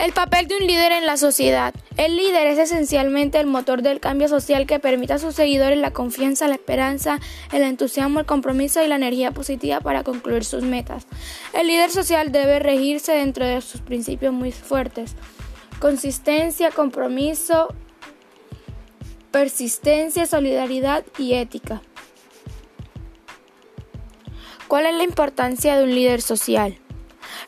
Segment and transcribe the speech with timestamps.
[0.00, 1.74] El papel de un líder en la sociedad.
[1.98, 5.90] El líder es esencialmente el motor del cambio social que permite a sus seguidores la
[5.90, 7.18] confianza, la esperanza,
[7.52, 11.06] el entusiasmo, el compromiso y la energía positiva para concluir sus metas.
[11.52, 15.16] El líder social debe regirse dentro de sus principios muy fuertes.
[15.80, 17.68] Consistencia, compromiso,
[19.30, 21.82] persistencia, solidaridad y ética.
[24.66, 26.78] ¿Cuál es la importancia de un líder social?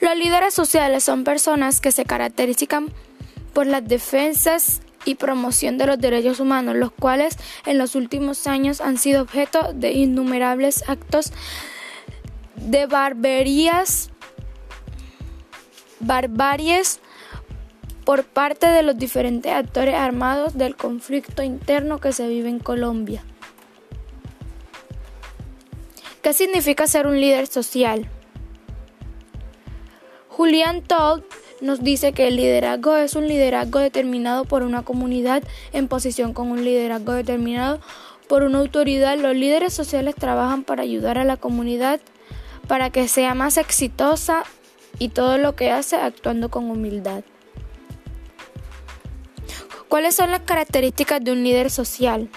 [0.01, 2.93] Los líderes sociales son personas que se caracterizan
[3.53, 8.81] por las defensas y promoción de los derechos humanos, los cuales en los últimos años
[8.81, 11.33] han sido objeto de innumerables actos
[12.57, 14.11] de barbaries
[18.05, 23.25] por parte de los diferentes actores armados del conflicto interno que se vive en Colombia.
[26.23, 28.09] ¿Qué significa ser un líder social?
[30.43, 31.21] Julian Todd
[31.61, 36.51] nos dice que el liderazgo es un liderazgo determinado por una comunidad en posición con
[36.51, 37.79] un liderazgo determinado
[38.27, 39.17] por una autoridad.
[39.17, 42.01] Los líderes sociales trabajan para ayudar a la comunidad
[42.67, 44.43] para que sea más exitosa
[44.99, 47.23] y todo lo que hace actuando con humildad.
[49.87, 52.29] ¿Cuáles son las características de un líder social?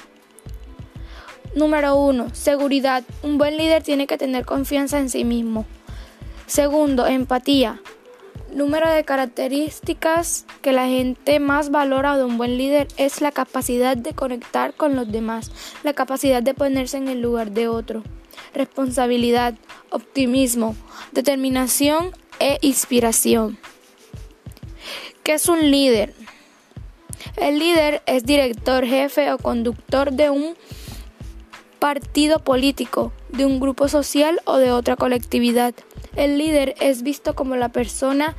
[1.56, 2.36] Número 1.
[2.36, 3.04] Seguridad.
[3.24, 5.66] Un buen líder tiene que tener confianza en sí mismo.
[6.46, 7.82] Segundo, empatía.
[8.56, 13.98] Número de características que la gente más valora de un buen líder es la capacidad
[13.98, 15.52] de conectar con los demás,
[15.84, 18.02] la capacidad de ponerse en el lugar de otro,
[18.54, 19.56] responsabilidad,
[19.90, 20.74] optimismo,
[21.12, 23.58] determinación e inspiración.
[25.24, 26.14] ¿Qué es un líder?
[27.36, 30.56] El líder es director, jefe o conductor de un
[31.80, 35.76] partido político, de un grupo social o de otra colectividad.
[36.16, 38.36] El líder es visto como la persona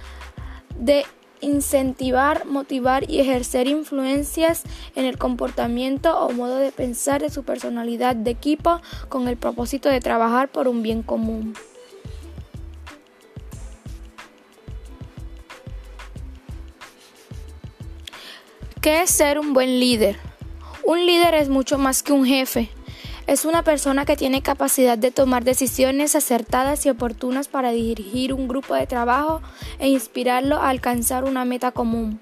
[0.79, 1.05] de
[1.41, 4.63] incentivar, motivar y ejercer influencias
[4.95, 9.89] en el comportamiento o modo de pensar de su personalidad de equipo con el propósito
[9.89, 11.55] de trabajar por un bien común.
[18.81, 20.17] ¿Qué es ser un buen líder?
[20.85, 22.71] Un líder es mucho más que un jefe.
[23.27, 28.47] Es una persona que tiene capacidad de tomar decisiones acertadas y oportunas para dirigir un
[28.47, 29.43] grupo de trabajo
[29.81, 32.21] e inspirarlo a alcanzar una meta común.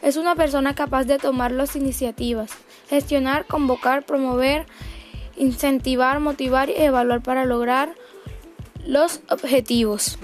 [0.00, 2.50] Es una persona capaz de tomar las iniciativas,
[2.88, 4.64] gestionar, convocar, promover,
[5.36, 7.94] incentivar, motivar y evaluar para lograr
[8.86, 10.18] los objetivos.